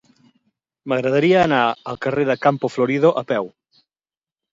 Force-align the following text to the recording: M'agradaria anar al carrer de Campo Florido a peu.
M'agradaria 0.93 1.43
anar 1.47 1.59
al 1.91 1.99
carrer 2.05 2.25
de 2.31 2.37
Campo 2.47 2.71
Florido 2.77 3.13
a 3.21 3.23
peu. 3.33 3.51